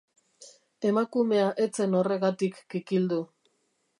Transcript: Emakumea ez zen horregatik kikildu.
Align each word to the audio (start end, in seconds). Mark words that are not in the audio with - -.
Emakumea 0.91 1.51
ez 1.67 1.69
zen 1.83 1.93
horregatik 2.01 2.57
kikildu. 2.75 3.23